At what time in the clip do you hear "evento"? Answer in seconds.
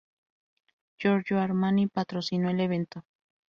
2.61-3.05